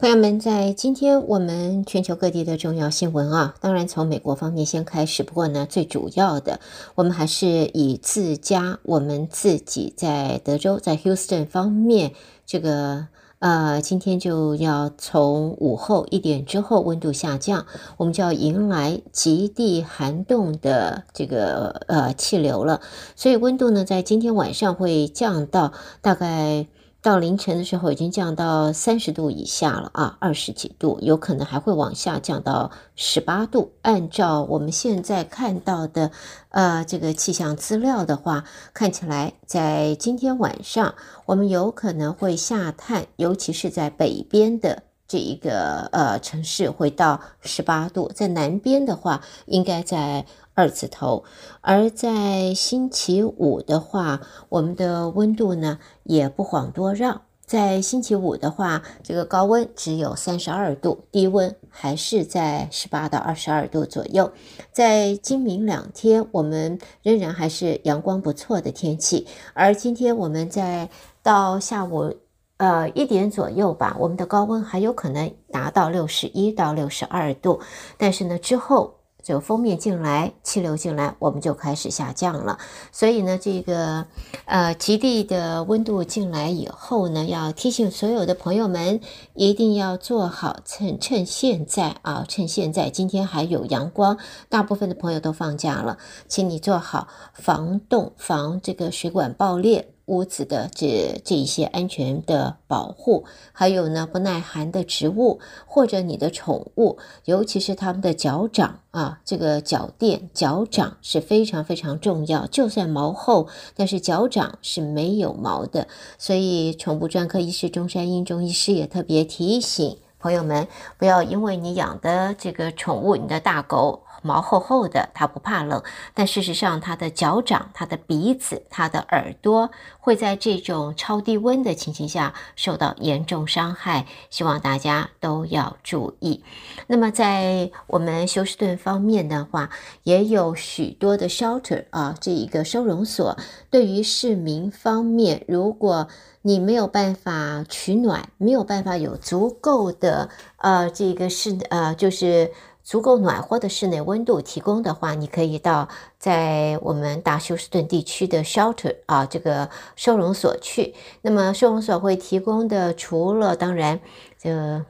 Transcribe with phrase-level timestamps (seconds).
[0.00, 5.24] 朋友们，在今天我们全球各地的重要新闻啊，当然从美国方面先开始。
[5.24, 6.60] 不过呢，最主要的，
[6.94, 12.12] 我们还是以自家我们自己在德州，在 Houston 方面，
[12.46, 13.08] 这个
[13.40, 22.80] 呃，今天就要从午后一点之后温度下降，我们就要迎来极地寒冻的这个呃气流了。
[23.16, 26.68] 所以温度呢，在今天晚上会降到大概。
[27.00, 33.72] 到凌晨的时候已经降到三十度以下了啊，二十几度，有可能还会往下降到十八度。
[33.82, 36.10] 按照我们现在看到的，
[36.48, 38.44] 呃，这个气象资料的话，
[38.74, 40.94] 看起来在今天晚上
[41.26, 50.26] 我们有可能会下探，尤其是在北边的这一个呃城市会到十八度，在南边的话应该在。
[50.58, 51.22] 二字头，
[51.60, 57.22] 而在星期五的话，我们的温度呢也不遑多让。
[57.46, 64.32] 在星期五的话，这个高温只有三十二度，低温还是在十八到二十二度左右。
[64.72, 69.28] 在今明两天，我们仍然还是阳光不错的天气。
[69.54, 70.90] 而今天我们在
[71.22, 72.16] 到下午
[72.56, 77.60] 呃一点左右吧，我们的高温还有可能达到六十一到六十二度，
[77.96, 78.97] 但是呢之后。
[79.28, 82.58] 这个锋面进来，气流进来，我们就开始下降了。
[82.90, 84.06] 所以呢，这个
[84.46, 89.02] 呃极地的温度进来以后呢，要提醒所有的朋友们，
[89.34, 94.16] 一定要做好趁趁现在啊，趁现在今天还有阳光，
[94.48, 99.97] 大部分的朋友都放假了，请你做好防冻、防这个水管爆裂。
[100.08, 112.46] 屋子的这这一些安全的保护，还有呢不耐寒的植物或者你的宠物，尤其是它们的脚掌啊，这个脚垫、脚掌是非常非常重要。
[112.46, 115.86] 就算毛厚，但是脚掌是没有毛的。
[116.18, 124.02] 所以，宠物专科医师中山英中医师也特别提醒朋友们，不要因为你养的这个宠物，你的大狗。
[124.22, 125.82] 毛厚厚的，它不怕冷，
[126.14, 129.70] 但事实上，它的脚掌、它的鼻子、它的耳朵
[130.00, 136.42] 会在这种超低温的情形下受到严重伤害，希望大家都要注意。
[136.86, 139.70] 那么，在我们休斯顿方面的话，
[140.02, 143.36] 也有许多的 shelter 啊，这一个收容所，
[143.70, 146.08] 对于市民方面，如果
[146.42, 152.50] 你没有办法取暖，没有办法有足够的呃，这个是呃，就是。
[152.88, 160.94] 足够暖和的室内温度提供的话，你可以到在我们大休斯顿地区的 shelter 啊，这个收容所去。
[161.20, 164.00] 那么收容所会提供的，除了当然
[164.38, 164.82] 这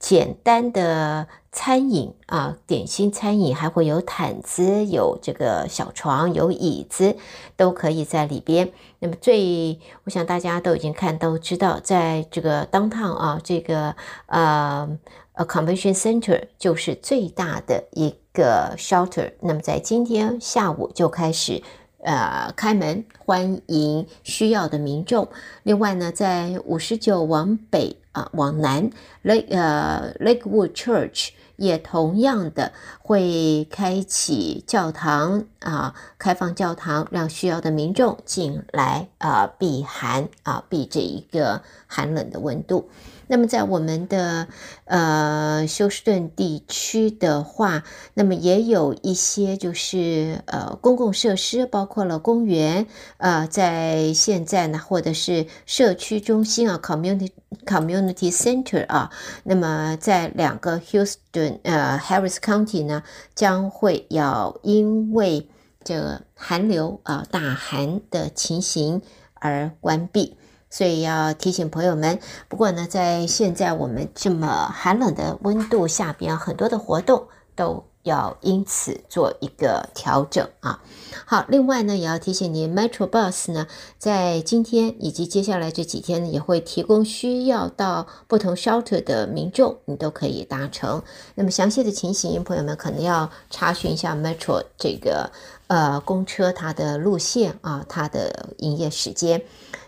[0.00, 7.16] 简单的餐饮啊，点心餐饮，还会有毯子、有这个小床、有椅子，
[7.56, 8.72] 都可以在里边。
[8.98, 13.94] 那么最，我想大家都已经看都知道，在这个 downtown 啊，这个
[14.26, 14.98] 呃。
[15.36, 21.62] A convention center 就是最大的一个 shelter，那么在今天下午就开始
[22.02, 25.28] 呃开门欢迎需要的民众。
[25.62, 28.88] 另外呢，在五十九往北啊、往南
[29.22, 42.88] Lake 呃 Lakewood Church 也同样的会开启教堂啊、开放教堂，让需要的民众进来啊、避寒啊、避这一个寒冷的温度。
[43.28, 44.48] 那么在我们的
[44.84, 52.86] 呃休斯顿地区的话，那么也有一些就是呃公共设施，包括了公园，
[53.18, 57.30] 呃，在现在呢，或者是社区中心啊，community
[57.64, 59.10] community center 啊，
[59.44, 63.02] 那么在两个休斯顿呃 Harris County 呢，
[63.34, 65.48] 将会要因为
[65.82, 69.02] 这个寒流啊大寒的情形
[69.34, 70.36] 而关闭。
[70.76, 80.82] 所以要提醒朋友们，不过呢，在现在我们这么寒冷的温度下边，很多的活动都要因此做一个调整啊。
[81.24, 91.02] 好，另外呢，也要提醒您，Metro Bus 呢，在今天以及接下来这几天呢，也会提供需要到不同 shelter 的民众，你都可以搭乘。
[91.36, 95.32] 那么详细的情形，朋友们可能要查询一下 Metro 这个
[95.68, 99.42] 呃公车它的路线啊，它的营业时间。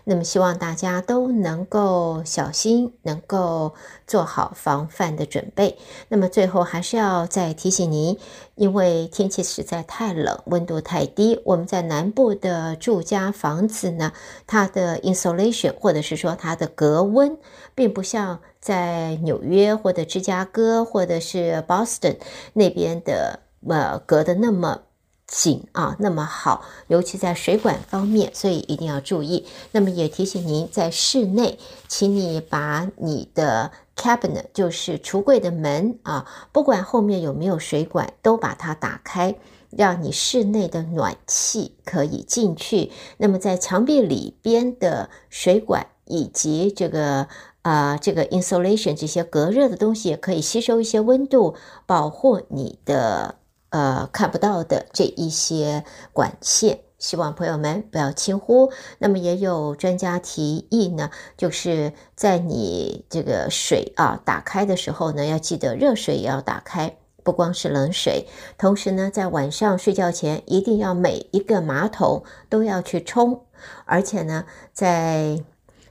[0.09, 3.75] 那么希望大家都能够小心，能够
[4.07, 5.77] 做好防范的准备。
[6.07, 8.17] 那么最后还是要再提醒您，
[8.55, 14.11] 因为天气实在太冷，温度太低，我们在南部的住家房子呢，
[14.47, 17.37] 它的 insulation 或者是说它的隔温，
[17.75, 22.17] 并不像在纽约或者芝加哥或者是 Boston
[22.53, 24.81] 那边的呃隔得那么
[25.31, 29.45] 紧啊，那么好，尤其在水管方面，所以一定要注意。
[29.71, 39.35] 那么也提醒您，在室内，请你把你的 cabinet，就是橱柜的门啊，不管后面有没有水管，都把它打开，
[39.69, 42.91] 让你室内的暖气可以进去。
[43.17, 47.27] 那么在墙壁里边的水管以及这个
[47.61, 51.53] 啊、这个 insulation 这些隔热的东西，也可以吸收一些温度，
[51.85, 53.35] 保护你的。
[53.69, 58.71] 呃，看不到的这一些管线，希望朋友们不要轻忽。
[58.97, 68.27] 那么也有专家提议呢，就是在你这个水啊打开的时候呢，要记得热水也要打开，不光是冷水。
[68.57, 73.45] 同时呢，在晚上睡觉前，一定要每一个马桶都要去冲，
[73.85, 75.43] 而且呢，在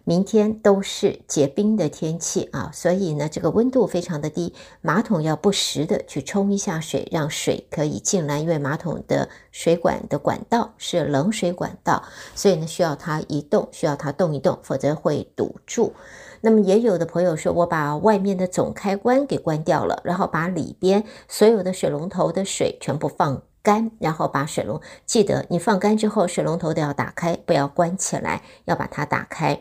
[0.08, 12.02] 明天都是结冰的天气啊，所以呢，这个温度非常的低，马桶要不时的去冲一下水，让水可以进来，因为马桶的水管的管道是冷水管道，
[12.34, 15.92] 所以呢，需要它移动，需要它动一动，否则会堵住。
[16.40, 29.60] 那么也有的朋友说，我把外面的总开关给关掉了，然后把里边所有的水龙头的水全部放干，然后把水龙，记得你放干之后，水龙头都要打开，不要关起来，要把它打开。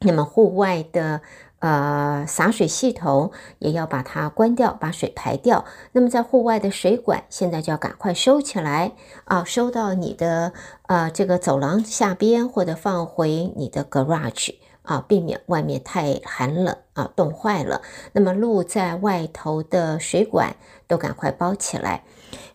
[0.00, 1.20] 那么户外的
[1.60, 5.64] 呃洒水系统也要把它关掉，把水排掉。
[5.92, 8.92] 那么在户外的水管现在就要赶快收起来
[9.24, 10.52] 啊，收到你的
[10.86, 17.82] 呃这个走廊下边，或者放回你的 garage 啊，避免外面太寒冷啊冻坏了。
[18.12, 20.56] 那么露在外头的水管
[20.86, 22.04] 都赶快包起来，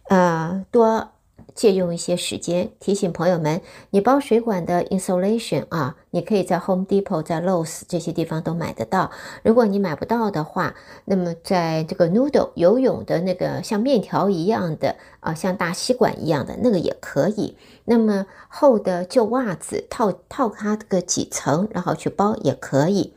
[0.10, 1.13] 呃多。
[1.56, 3.62] 借用一些时间提醒朋友们，
[3.92, 9.12] 你包水管的 insulation 啊，你可以在 Home Depot、在 Lowe's 这些地方都买得到。
[9.44, 17.58] 如果你买不到的话，那么在这个 Noodle 游泳的那个像面条一样的啊，像大吸管一样的那个也可以。
[17.86, 23.14] 那么厚的旧袜子套套它个几层，然后去包也可以。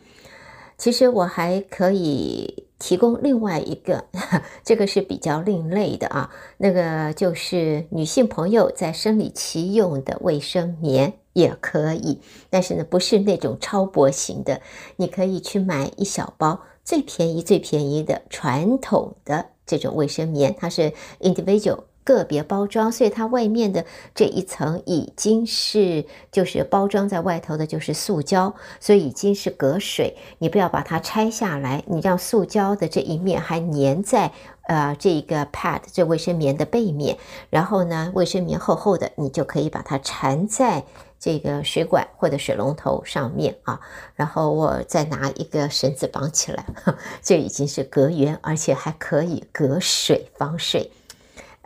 [0.76, 2.65] 其实我还可以。
[2.78, 4.04] 提供另外一个，
[4.62, 12.20] 这个是比较另类的啊，那个就是女性朋友在生理期用的卫生棉也可以，
[12.50, 14.60] 但是呢，不是那种超薄型的，
[14.96, 21.84] 你可以去买一小包最便宜、最便宜的传统的这种卫生棉，它是 individual。
[22.06, 30.16] 个别包装，所以它外面的这一层已经是就是包装在外头的，就是塑胶，所以已经是隔水。
[30.38, 34.30] 你不要把它拆下来，你让塑胶的这一面还粘在
[34.68, 37.18] 呃这个 pad 这卫生棉的背面，
[37.50, 40.84] 然后呢，卫生棉厚厚的，你就可以把它缠在
[41.18, 43.80] 这个水管或者水龙头上面啊，
[44.14, 46.66] 然后我再拿一个绳子绑起来，
[47.20, 50.92] 这已经是隔源，而且还可以隔水防水。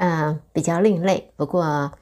[0.00, 1.92] 嗯，比较另类，不过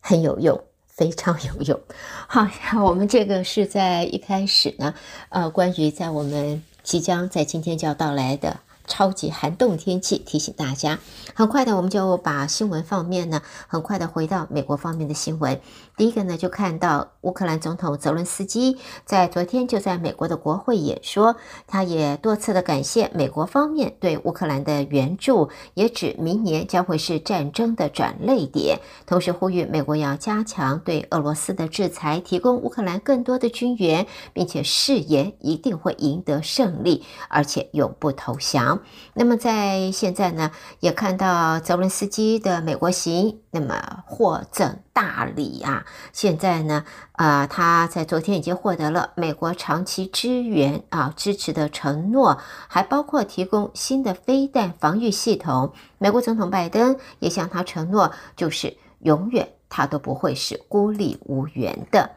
[0.00, 1.78] 很有用，非常有用。
[2.26, 2.48] 好，
[2.82, 4.94] 我们这个是在一开始呢，
[5.28, 8.60] 呃，关于在我们即将在今天就要到来的。
[8.86, 10.98] 超级寒冻天气，提醒大家，
[11.34, 15.58] 很快的，我们就把新闻方面呢，很快的回到美国方面的新闻。
[15.96, 21.36] 第一个呢，就看到乌克兰总统泽伦斯基在昨天就在美国的国会演说，
[21.66, 38.80] 他也多次的感谢美国方面对乌克兰的援助，也指明年将会是战争的转捩点，同时呼吁美国要加强对俄罗斯的制裁，提供乌克兰更多的军援，并且誓言一定会赢得胜利，而且永不投降。
[39.14, 40.50] 那么在现在呢，
[40.80, 45.84] 也看到泽伦斯基的美国行，那么获赠大礼啊！
[46.12, 55.72] 现在呢，啊、呃，他在昨天已经获得了美国长期支援啊支持的承诺，还包括提供新的飞弹防御系统。
[55.98, 62.12] 美国总统拜登也向他承诺，就是永远他都不会是孤立无援的。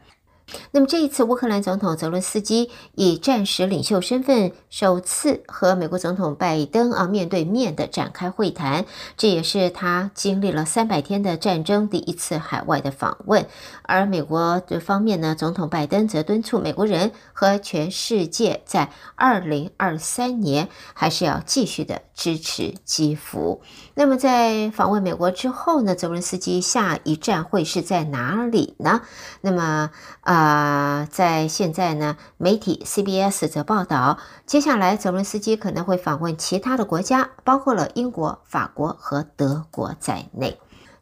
[0.70, 8.86] 那么这一次，乌克兰总统泽伦斯基以战时领袖身份首次和美国总统拜登啊面对面的展开会谈，
[9.16, 13.46] 这也是他经历了三百天的战争第一次海外的访问。
[13.82, 23.62] 而美国这方面呢，总统拜登则敦促美国人和全世界在二零二三年还是要继续的支持基辅。
[23.94, 29.02] 那么在访问美国之后呢，泽伦斯基下一站会是在哪里呢？
[29.40, 29.90] 那么
[30.22, 30.48] 啊。
[30.48, 40.58] 呃，在现在呢，媒体 CBS 则报道，接下来泽伦斯基可能会访问其他的国家，包括了英国、法国和德国在内。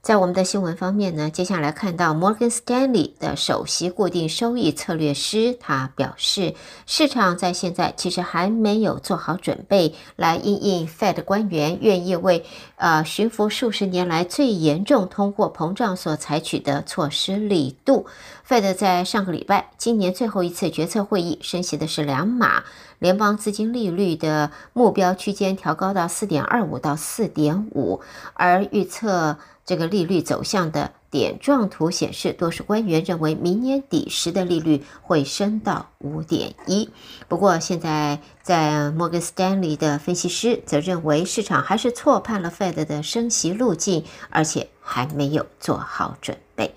[0.07, 6.55] 在我们的新闻方面呢，接下来看到摩根斯丹利的首席固定收益策略师，他表示，
[6.87, 12.45] 市场在现在其实还没有做好准备来因应 Fed 官员愿意为
[12.77, 18.07] 呃驯服数十年来最严重通货膨胀所采取的措施力度。
[18.49, 22.63] Fed 在上个礼拜今年最后一次决策会议升息的是两码，
[23.01, 28.01] 联邦资金利率的目标区间调高到四点二五到四点五，
[28.35, 29.37] 而预测。
[29.67, 36.89] 这个利率走向的点状图显示，多数官员认为明年底时的利率会升到五点一。
[37.27, 46.73] 不过，现在在摩根斯丹利的分析师则认为，市场还是错判了 Fed 的升息路径，而且还没有做好准备。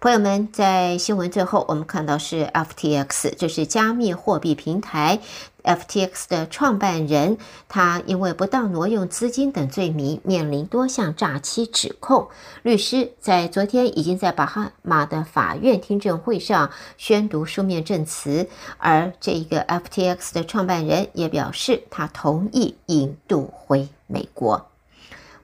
[0.00, 5.18] 朋友们，在新闻最后，我们看到是 FTX，这是加密货币平台
[5.64, 7.36] FTX 的创办人，
[7.68, 12.28] 他因为不当挪用资金等罪名，面临多项诈欺指控。
[12.62, 24.67] 律师在昨天已经在巴哈马的法院听证会上宣读书面证词，而这一个 FTX 的创办人也表示，他同意引渡回美国。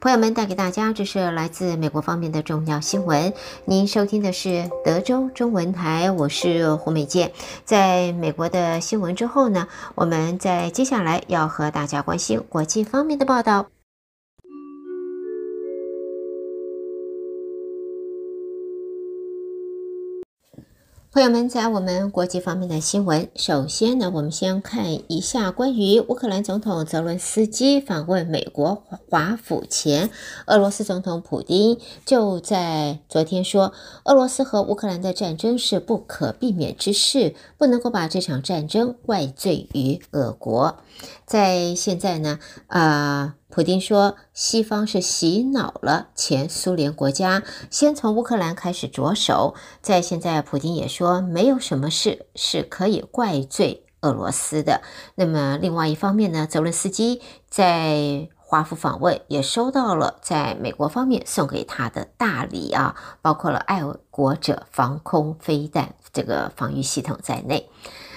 [0.05, 3.33] 朋友们，带给大家，这是来自美国方面的重要新闻。
[3.65, 7.33] 您收听的是德州中文台，我是胡美健。
[7.65, 13.74] 在美国的新闻之后呢，我们在接下来要和大家关心国际方面的报道。
[21.15, 30.11] 朋友们，在我们国际方面的新闻，首先呢，我们先看一下关于乌克兰总统泽伦斯基访问美国华府前，
[30.47, 40.79] 俄罗斯总统普丁就在昨天说，俄罗斯和乌克兰的战争是不可避免之事，不能够把这场战争怪罪于俄国。
[41.25, 49.55] 在现在呢，啊、普丁说，西方是洗脑了前苏联国家，先从乌克兰开始着手。
[49.81, 54.83] 在现在，普丁也说，没有什么事是可以怪罪俄罗斯的。
[55.15, 67.71] 那么，另外一方面呢，泽伦斯基在华府访问，也收到了在美国方面送给他的大礼啊，包括了爱国者防空飞弹这个防御系统在内。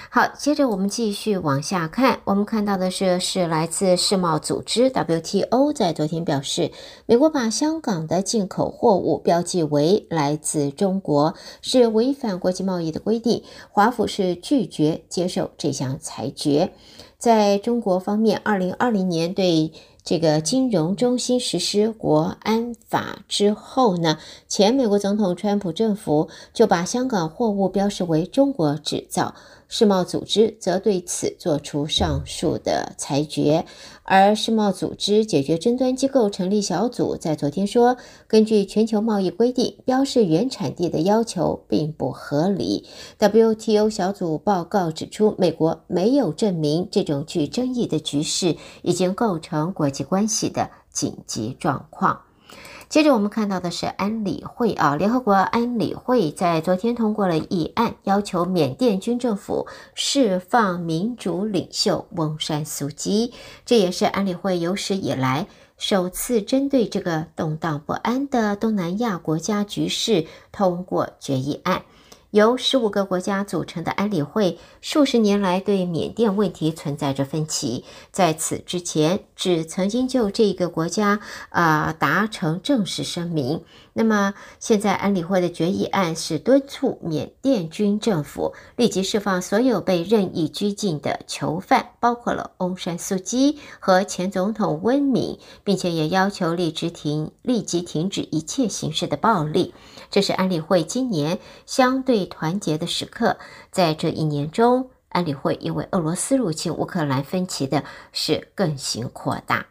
[0.10, 2.22] 好，接着我们继续往下看。
[2.24, 6.72] 我们看到的是，是来自世贸组织 WTO 在昨天表示，
[7.06, 13.44] 美国把香港的进口货物标记为来自中国，是违反国际贸易的规定。
[13.70, 16.72] 华府是拒绝接受这项裁决。
[17.18, 19.74] 在中国方面，二零二零年对
[20.06, 29.36] 这个金融中心实施国安法之后呢，前美国总统川普政府就把香港货物标示为中国制造。
[29.70, 33.66] 世贸组织则对此做出上述的裁决，
[34.04, 37.98] 而世贸组织解决争端机构成立小组在昨天说，
[38.28, 42.86] 根据全球贸易规定，标示原产地的要求并不合理。
[43.20, 52.27] WTO 小组报告指出，美国没有证明这种具争议的局势已经构成国际关系的紧急状况。
[52.90, 63.34] 接着我们看到的是安理会啊，联合国安理会在昨天通过了议案，要求缅甸军政府释放民主领袖翁山苏姬。
[63.66, 71.84] 这也是安理会有史以来首次针对这个动荡不安的东南亚国家局势通过决议案。
[72.32, 77.84] 由十五个国家组成的安理会，数十年来对缅甸问题存在着分歧。
[78.10, 83.66] 在此之前，只曾经就这个国家啊、呃、达成正式声明。
[83.92, 99.74] 那么，现在安理会的决议案是敦促缅甸军政府立即释放所有被任意拘禁的囚犯，包括了翁山素姬和前总统温敏，并且也要求立即停立即停止一切形式的暴力。
[100.10, 103.36] 这是安理会今年相对团结的时刻。
[103.78, 109.68] 在这一年中，安理会因为俄罗斯入侵乌克兰分歧的是更形扩大。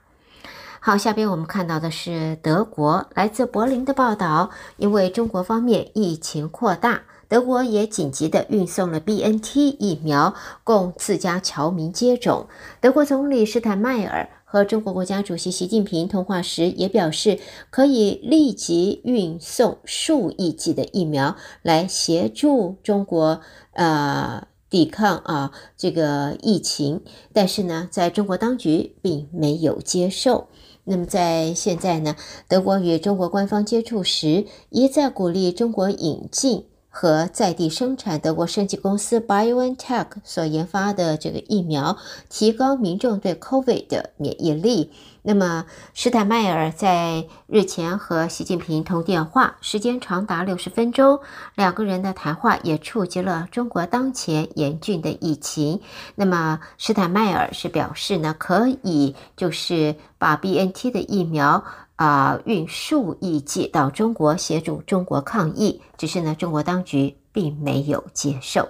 [0.78, 12.46] 好，下边我们看到的是德国来自柏林的报道，因为中国方面疫情扩大，德国也紧急的运送了 BNT 疫苗供自家侨民接种。
[12.80, 23.40] 德国总理施坦迈尔和中国国家主席习近平通话时也表示，可以立即运送数亿剂的疫苗来协助中国，
[23.72, 27.02] 呃，抵抗啊这个疫情。
[27.32, 30.46] 但是呢，在中国当局并没有接受。
[30.84, 32.14] 那么在现在呢，
[32.46, 36.66] 德国与中国官方接触时，一再鼓励中国引进
[36.98, 41.98] 和在地生产德国生技公司 BioNTech 所研发的这个疫苗，
[42.30, 44.90] 提高民众对 COVID 的免疫力。
[45.20, 51.20] 那么，施坦迈尔在日前和习近平通电话，时间长达六十分钟。
[51.54, 55.82] 两个人的谈话也触及了中国当前严峻的疫情。
[56.14, 61.62] 那么，施坦迈尔是表示呢，可以就是把 BNT 的疫苗
[61.96, 68.68] 啊、运数亿剂到中国协助中国抗疫，只是呢，中国当局并没有接受。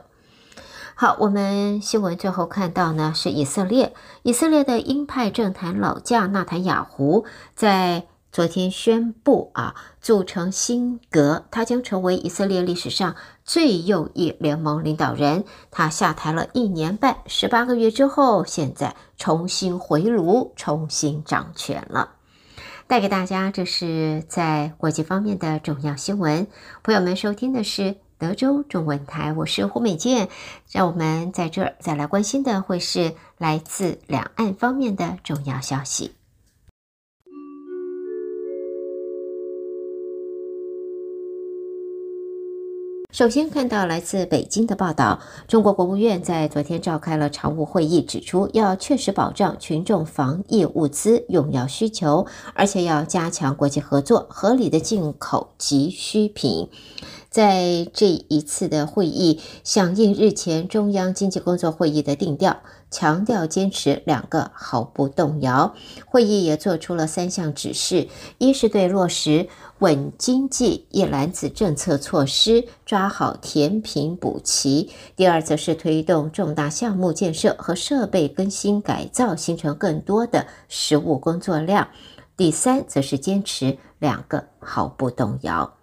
[0.94, 3.92] 好，我们新闻最后看到呢，是以色列，
[4.22, 13.14] 以色列的鹰派政坛老将纳坦雅胡在昨天宣布啊，组成新阁，他将成为以色列历史上
[13.44, 15.44] 最右翼联盟领导人。
[15.70, 22.15] 他下台了一年半，十八个月之后，现在重新回炉，重新掌权了。
[22.86, 26.46] 带给大家这是在国际方面的重要新闻。
[26.82, 27.96] 朋友们收听的是。
[28.18, 30.30] 德州中文台，我是胡美健。
[30.70, 36.14] 让我们在这儿再来关心的会是来自两岸方面的重要消息。
[43.16, 56.68] 首先看到来自北京的报道，中国国务院在昨天召开了常务会议，指出要确实保障群众防疫物资用药需求，而且要加强国际合作，合理的进口急需品。
[57.36, 65.74] 在这一次的会议，响应日前中央经济工作会议的定调，强调坚持两个毫不动摇。
[66.06, 69.50] 会议也做出了三项指示：一是对落实
[69.80, 81.88] 稳经济一揽子政策措施，抓好填平补齐；第二，则是推动重大项目建设和设备更新改造，形成更多的实务工作量；
[82.34, 85.75] 第三，则是坚持两个毫不动摇。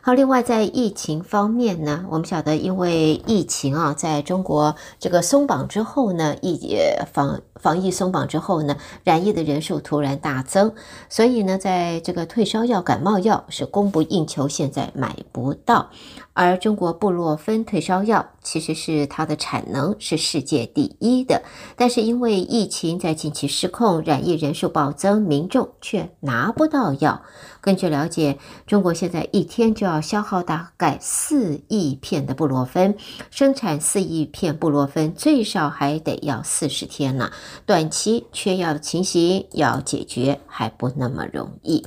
[0.00, 6.76] 好，另外在疫情方面呢，我们晓得，因为疫情啊，在中国这个松绑之后呢，疫
[7.12, 10.72] 防防疫松绑之后呢，染疫的人数突然大增，
[11.08, 15.90] 所以呢，在这个退烧药、感冒药是供不应求，现在买不到。
[16.36, 21.42] 而中国布洛芬退烧药其实是它的产能是世界第一的，
[21.76, 27.22] 但是因为疫情在近期失控，染疫人数暴增，民众却拿不到药。
[27.62, 32.94] 根据了解，中国现在一天就要消耗大概四亿片的布洛芬，
[33.30, 37.32] 生产四亿片布洛芬最少还得要四十天呢。
[37.64, 41.82] 短期缺药的情形要解决还不那么容易。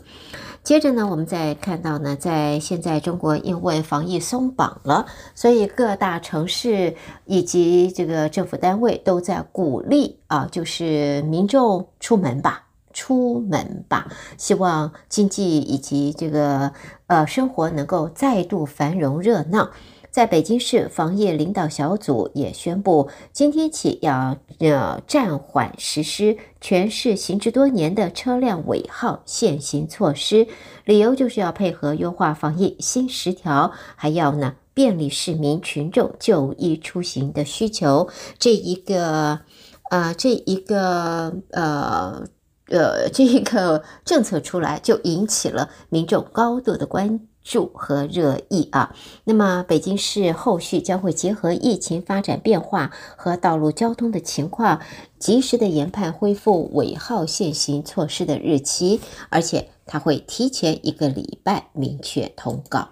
[0.64, 6.96] 接着呢，我们再看到呢，在现在中国因为防疫松绑了，所以各大城市
[7.26, 16.72] 以及这个政府单位都在鼓励啊，就是民众出门吧，出门吧，希望经济以及这个
[17.08, 19.72] 呃生活能够再度繁荣热闹。
[20.12, 30.48] 在北京市防疫领导小组也宣布，今天起要呃暂缓实施全市行之多年的车辆尾号限行措施，
[30.84, 38.10] 理由就是要配合优化防疫新十条，还要呢便利市民群众就医出行的需求。
[38.40, 39.40] 这一个
[39.92, 42.24] 呃这一个呃
[42.68, 54.82] 呃这一个政策出来，就引起了民众高度的关注和热议啊，那么北京市后续将会结合疫情发展变化和道路交通的情况，
[55.18, 62.90] 及时的研判恢复尾号限行措施的日期，而且它会提前一个礼拜明确通告。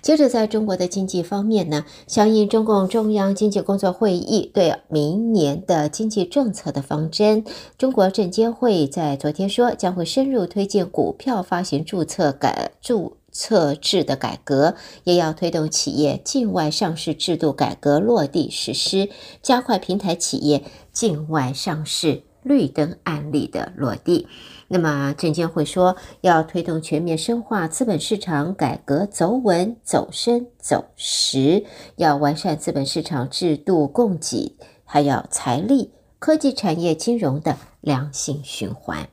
[0.00, 7.44] 接着，在中国的经济方面呢，响应中共中央经济工作会议对明年的经济政策的方针，
[7.76, 13.19] 中国证监会在昨天说将会深入推进股票发行注册改注。
[13.32, 19.08] 测制的改革，也要推动企业境外上市制度改革落地实施，
[19.42, 24.26] 加快平台企业境外上市绿灯案例的落地。
[24.68, 31.64] 那么，证监会说要推动全面深化资本市场改革，走稳、走深、走实，
[31.96, 35.90] 要完善资本市场制度供给，还要财力、
[36.20, 39.08] 科技产业、金融的良性循环。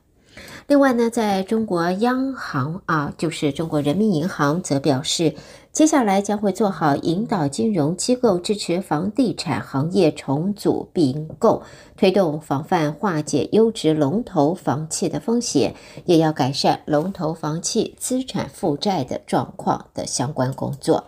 [0.68, 5.34] 另外呢，在中国央行啊，就是中国人民银行，则表示，
[5.72, 11.62] 接下来将会做好引导金融机构支持房地产行业重组并购，
[11.96, 21.04] 推动防范化解优质龙头房企的风险，也要改善龙头房企资产负债的状况的相关工作。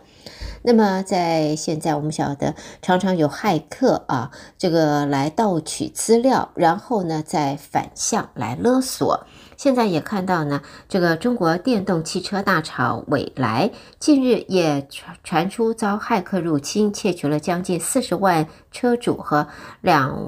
[0.62, 9.26] 那么，在现在我们晓得，常常有骇客啊，这个来盗取资料，然后呢，再反向来勒索。
[9.60, 19.48] 现在也看到呢，这个中国电动汽车大厂蔚来近日也传传出遭骇客入侵，窃取了将近四十万车主和
[19.82, 20.18] 两。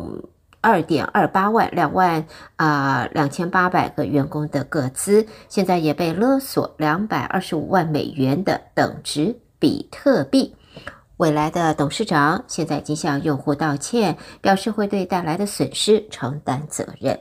[0.64, 10.54] 二点二八万两万啊两千八百个员工的个资，现在也被勒索两百二十五万美元的等值比特币。
[11.22, 17.16] 未来的董事长现在已经向用户道歉，表示会对带来的损失承担责任。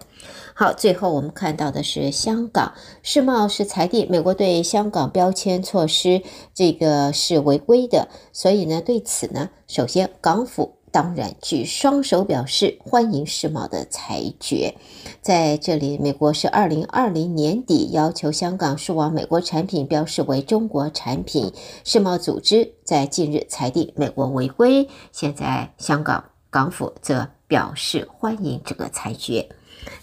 [0.55, 10.80] 好，最后我们看到的是香港世贸是裁定美国对香港标签措施这个是违规的，所以呢，对此呢，首先港府。
[10.91, 14.75] 当然，举双手表示欢迎世贸的裁决。
[15.21, 21.53] 在这里，美国是二零二零年底要求香港输往美国产品标示为中国产品，
[21.85, 24.87] 世贸组织在近日裁定美国违规。
[25.13, 29.47] 现在，香港港府则表示欢迎这个裁决。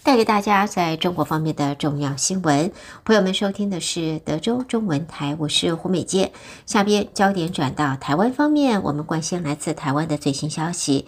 [0.03, 2.71] 带给大家在中国方面的重要新闻，
[3.03, 6.31] 朋友们收听的是德州中文台，我是胡美健。
[6.65, 11.05] 下边焦点转到台湾方面，我们关心来自台湾的最新消息。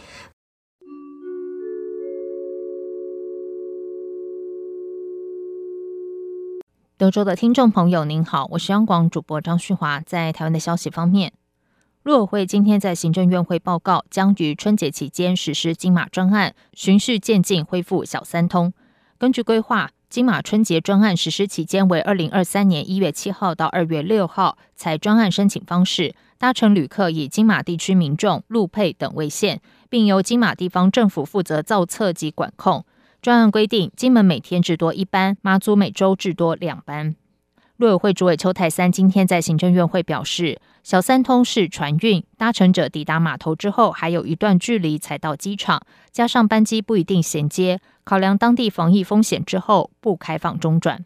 [6.97, 10.01] 德州的听众朋友您好，我是央广主播张旭华。
[10.01, 11.33] 在台湾的消息方面，
[12.03, 18.73] 陆委会今天在行政院会报告，将于春节期间实施金马专案，循序渐进恢复小三通。
[19.19, 32.83] 根据规划，金马春节专案实施期间为二零二三年一月七号到二月六号，采专案申请方式，搭乘旅客以金马地区民众、陆配等为限，并由金马地方政府负责造册及管控。
[33.21, 37.15] 专案规定，金门每天至多一班，马祖每周至多两班。
[37.81, 51.03] 陆委会主委邱太三今天在行政院会表示，小三通是船运，搭乘者抵达码头之后还有一段距离才到机场，加上班机不一定衔接，考量当地防疫风险之后不开放中转。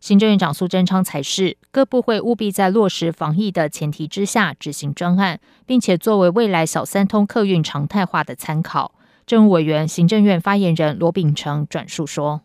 [0.00, 8.94] 行政院长苏贞昌才是各部会务必在落实防疫的前提之下执行专案，并且作为未来小三通客运常态化的参考。
[9.24, 12.40] 政务委员、行政院发言人罗秉成转述说，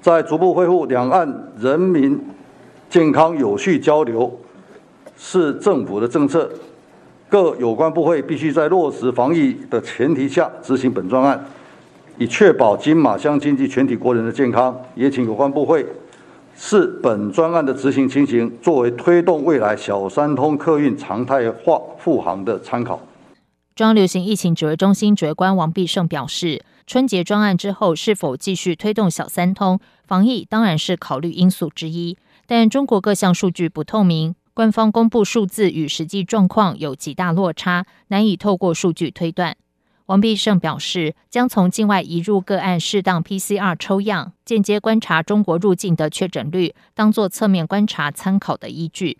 [0.00, 2.20] 在逐步恢复两岸人民。
[2.92, 4.38] 健康有序交流
[5.16, 6.52] 是政府的政策，
[7.26, 11.42] 各有关部会必须在落实防疫的前提下执行本专案，
[12.18, 14.78] 以确保金马乡经济全体国人的健康。
[14.94, 15.86] 也请有关部会
[16.54, 23.00] 视本专案的执行情形，作为推动未来小三通客运常态化复航的参考。
[23.74, 32.18] 中央流行疫情指挥中心指挥官王必胜表示，春节专案之后是否继续推动小三通防疫，当然是考虑因素之一。
[32.54, 39.56] 但中国各项数据不透明，官方公布数字与实际状况有极大落差，难以透过数据推断。
[40.04, 49.16] 王必胜表示，将从境外移入个案适当 PCR 抽样，间接观察中国入境的确诊率，当作侧面观察参考的依据。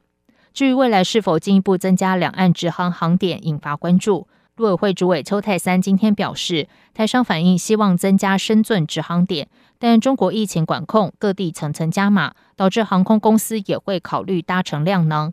[0.52, 4.28] 至于未来是否进一步增加两岸直航航点，引发关注。
[4.56, 9.48] 陆委会主委邱泰三今天表示，台商反映希望增加深圳直航点，
[9.84, 15.32] 但中国疫情管控，各地层层加码，导致航空公司也会考虑搭乘量能。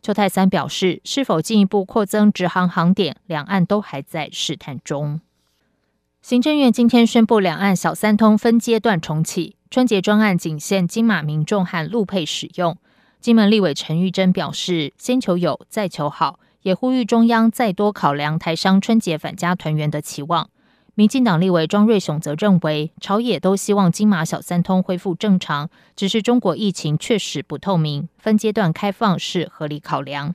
[0.00, 5.20] 邱泰三表示，是否进一步扩增直航航点，两岸都还在试探中。
[6.22, 12.78] 行政院今天宣布，两岸小三通分阶段重启，春节专案仅限金马民众和陆配使用。
[13.20, 16.40] 金门立委陈玉珍表示，先求有，再求好。
[16.62, 20.48] 也呼吁中央再多考量台商春节返家团圆的期望。
[21.00, 30.34] 民进党立委庄瑞雄则认为，朝野都希望金马小三通恢复正常，只是中国疫情确实不透明，分阶段开放是合理考量。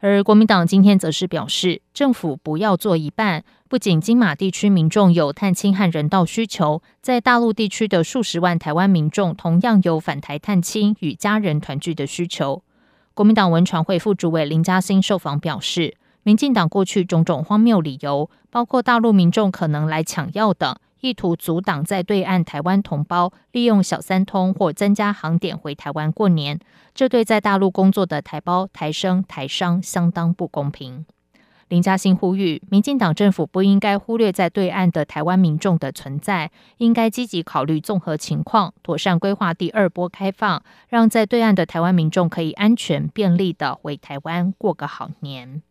[0.00, 12.64] 而国民党今天则是表示，政府不要做一半，不仅金马地区民众有探亲和人道需求，在大陆地区的数十万台湾民众同样有返台探亲与家人团聚的需求。
[13.14, 26.58] 国民党文传会副主委林嘉欣受访表示，民进党过去种种荒谬理由，包括大陆民众可能来抢药等，意图阻挡在对岸台湾同胞利用小三通或增加航点回台湾过年，
[26.94, 31.04] 这对在大陆工作的台胞、台生、台商相当不公平。
[31.68, 45.62] 林嘉欣呼吁，民进党政府不应该忽略在对岸的台湾民众的存在，应该积极考虑综合情况，妥善规划第二波开放，让在对岸的台湾民众可以安全便利地回台湾过个好年。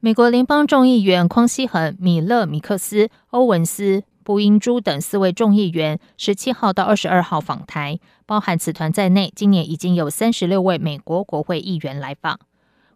[0.00, 12.38] 美国联邦众议员匡希恒、米勒、米克斯、欧文斯、布英珠等四位众议员，十七号到二十二号访台，包含此团在内，今年已经有三十六位美国国会议员来访。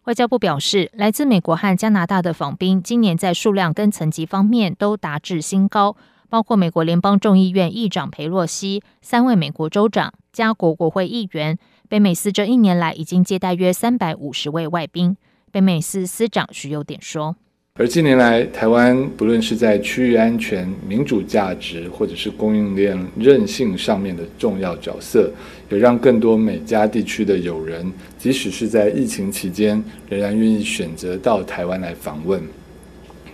[0.05, 5.97] 外交部表示，来自美国和加拿大的访宾今年在数量跟层级方面都达至新高，
[6.29, 11.59] 包括美国联邦众议院议长裴洛西、三位美国州长、加国国会议员。
[11.89, 15.17] 北美司这一年来已经接待约三百五十位外宾。
[15.53, 17.35] 北美司司长徐有典说。
[17.75, 25.31] 而近年来，台湾不论是在区域安全、民主价值，或者是供应链韧性上面的重要角色，
[25.69, 32.41] 也让更多美加地区的友人，即使是在疫情期间，仍然愿意选择到台湾来访问，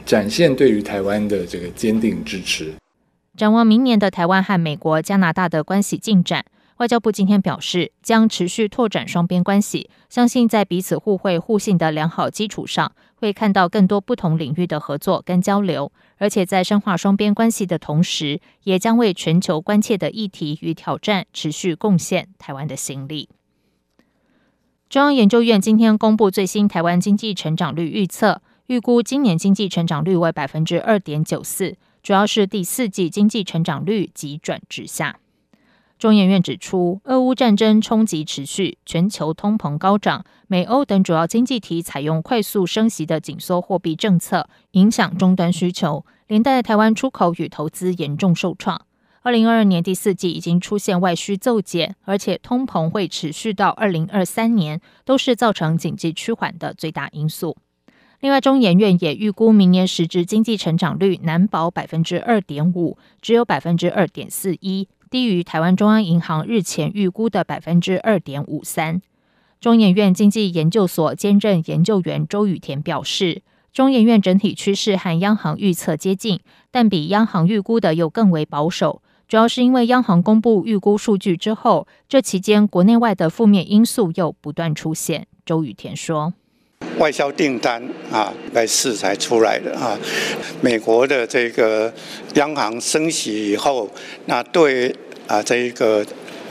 [0.05, 2.73] 展现对于台湾的这个坚定支持。
[3.37, 6.43] 展望明年的台湾和美国、加拿大的关系进展。
[6.79, 23.27] 外交部今天表示，将持续拓展双边关系，相信在彼此互惠互信的良好基础上，会看到更多不同领域的合作跟交流，而且在深化双边关系的同时，也将为全球关切的议题与挑战持续贡献台湾的心力。
[24.89, 35.17] 中央研究院今天公布最新台湾经济成长率预测，预估今年经济成长率为百分之二点九四，主要是第四季经济成长率急转直下。
[35.99, 48.79] 中研院指出，俄乌战争冲击持续，全球通膨高涨，美欧等主要经济体采用快速升息的紧缩货币政策，影响终端需求，连带台湾出口与投资严重受创。
[49.23, 57.57] 二零二二年第四季已经出现外需骤减，而且通膨会持续到二零二三年，都是造成经济趋缓的最大因素。
[58.21, 64.87] 另外，中研院也预估明年实质经济成长率难保百分之二点五，只有百分之二点四一。
[65.09, 69.01] 低于台湾中央银行日前预估的百分之二点五三。
[69.59, 73.41] 中研院经济研究所兼任研究员周雨田表示，
[73.73, 76.39] 中研院整体趋势和央行预测接近，
[76.71, 79.01] 但比央行预估的又更为保守。
[79.27, 85.27] 主要是因为央行公布预估数据之后，这期间国内外的负面因素又不断出现。
[85.45, 86.33] 周雨田说
[86.97, 89.97] ：“外销订单啊，礼拜四才出来的啊，
[90.61, 91.93] 美国的这个
[92.35, 93.89] 央行升息以后，
[94.25, 94.95] 那对。”
[95.29, 96.03] 啊，这一个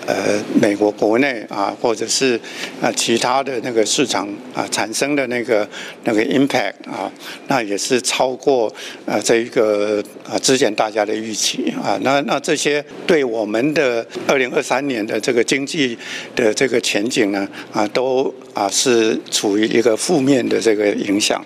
[0.08, 2.40] 呃，美国国内啊，或者是
[2.80, 5.68] 啊其他的那个市场啊产生的那个
[6.04, 7.12] 那个 impact 啊，
[7.48, 8.72] 那也是超过
[9.04, 11.98] 啊这一个啊之前大家的预期啊。
[12.00, 15.98] 那那这些对我们的二零二三年的这个经济
[16.34, 21.44] 的这个前景呢啊，都啊是处于一个负面的这个影响。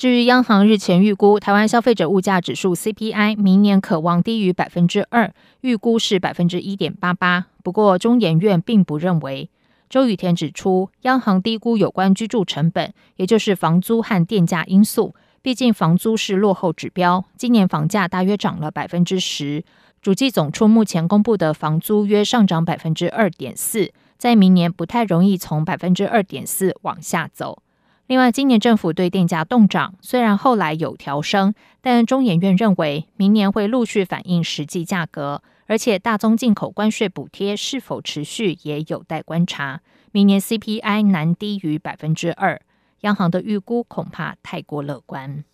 [0.00, 7.48] 至于央行日前预估台湾消费者物价指数 CPI 明年可望低于百分之二，预估是百分之一点八八。
[7.62, 9.50] 不过中研院并不认为。
[9.90, 15.14] 周雨田指出，央行低估有关居住成本，也就是房租和电价因素。
[15.42, 19.62] 毕竟房租是落后指标，今年房价大约涨了百分之十。
[20.00, 27.62] 主计总处目前公布的房租约上涨百分之二点四，在明年不太容易从百分之二点四往下走。
[28.10, 39.80] 另外，今年政府对电价动涨，虽然后来有调升，但中研院认为明年会陆续反映实际价格，而且大宗进口关税补贴是否持续也有待观察。
[40.10, 42.60] 明年 CPI 难低于百分之二，
[43.02, 45.44] 央行的预估恐怕太过乐观。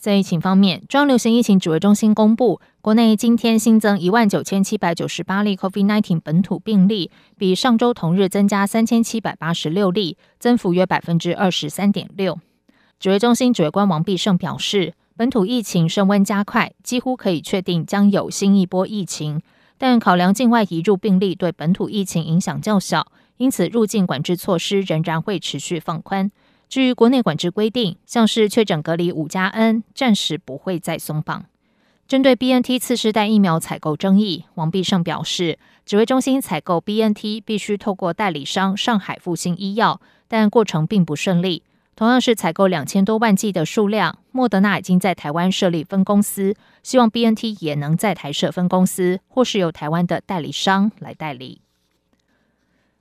[0.00, 12.38] 在疫情方面，中央流行疫情指挥中心公布，国内今天新增一万九千七百九十八例 COVID-19 本土病例，比上周同日增加三千七百八十六例，增幅约百分之二十三点六。
[12.98, 19.42] 指挥中心指挥官王必胜表示，本土疫情升温加快，几乎可以确定将有新一波疫情，
[19.76, 26.30] 但考量境外移入病例对本土疫情影响较小，因此入境管制措施仍然会持续放宽。
[26.70, 31.46] 至于国内管制规定，像是确诊隔离五加 N，暂时不会再松绑。
[32.06, 41.64] 针对 BNT 次世代疫苗采购争议，王必胜表示，指挥中心采购 BNT 必须透过代理商上海复星医药，但过程并不顺利。
[41.96, 46.54] 同样是采购两千多万剂的数量，莫德纳已经在台湾设立分公司，
[46.84, 51.62] 希望 BNT 也能在台设分公司，或是由台湾的代理商来代理。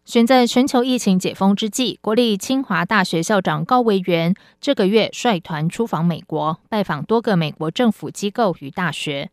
[0.09, 9.29] 选在全球疫情解封之际，国立清华大学校长高维元这个月率团出访美国，拜访多个美国政府机构与大学。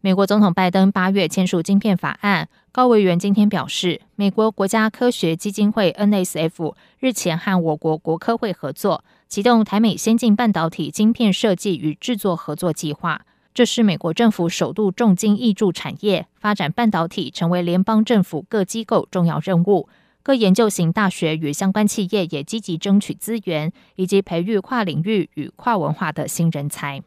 [0.00, 13.20] 美国总统拜登八月签署晶片法案，高维元今天表示，美国国家科学基金会 NSF 日前和我国国科会合作，启动台美先进半导体晶片设计与制作合作计划。
[13.54, 19.88] 这是美国政府首度重金挹注产业，发展半导体成为联邦政府各机构重要任务。
[20.22, 27.02] 各研究型大学与相关企业也积极争取资源，以及培育跨领域与跨文化的新人才。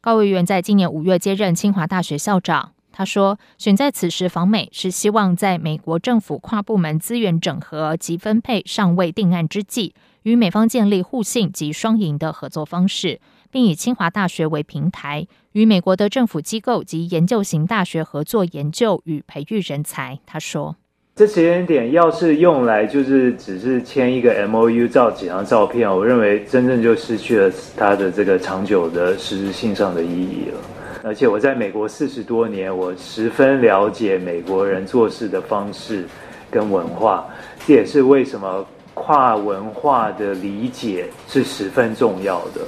[0.00, 2.72] 高维元在今年五月接任清华大学校长。
[2.94, 13.18] 他说，选在此时访美，是希望在美国政府跨部门资源整合及分配尚未定案之际，与美方建立互信及双赢的合作方式，
[13.50, 20.18] 并以清华大学为平台，与美国的政府机构及研究型大学合作研究与培育人才。
[20.26, 20.76] 他说
[21.14, 30.58] ：“这时间点要是用来就是只是签一个 MOU 照几张照片，我认为真正就失去了它的这个长久的实质性上的意义了。
[31.04, 36.04] 而且我在美国四十多年，我十分了解美国人做事的方式
[36.50, 37.26] 跟文化，
[37.66, 42.60] 这也是为什么。”跨文化的理解是十分重要的。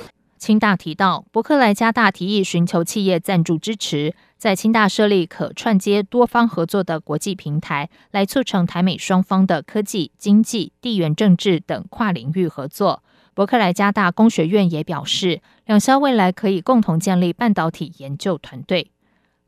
[0.44, 13.02] 清大提到，伯克莱加大提议寻求企业赞助支持，在清大设立可串接多方合作的国际平台，来促成台美双方的科技、经济、地缘政治等跨领域合作。
[13.32, 18.90] 伯克莱加大工学院也表示，两校未来可以共同建立半导体研究团队。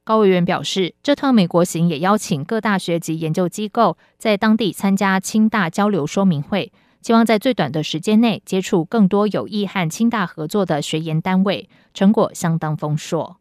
[0.02, 13.37] 高委员表示，这趟美国行也邀请各大学及研究机构在当地参加清大交流说明会，希望在最短的时间内接触更多有意和清大合作的学研单位，成果相当丰硕。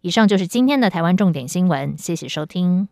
[0.00, 2.88] 以上就是今天的台湾重点新闻，谢谢收听。